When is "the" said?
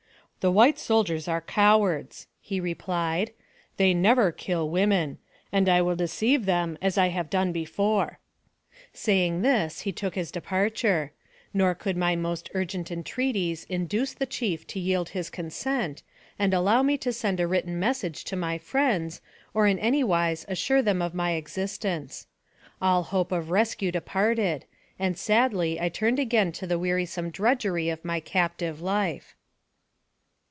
0.41-0.51, 14.15-14.25, 23.03-23.05, 26.65-26.79